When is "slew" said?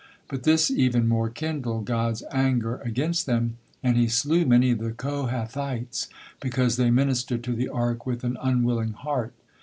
4.07-4.47